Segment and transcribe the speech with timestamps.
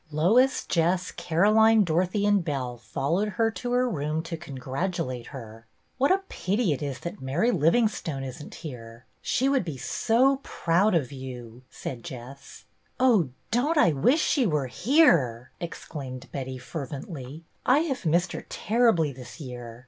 [0.11, 5.67] Lois, Jess, Caroline, Dorothy, and Belle followed her to her room to congratulate her."
[5.99, 9.05] What a pity it is that Mary Livingstone is n't here!
[9.21, 12.65] She would be so proud of you," said Jess."
[12.99, 17.43] Oh, dotUt I wish she were here!" ex claimed Betty, fervently."
[17.77, 19.79] I have missed her terribly this year.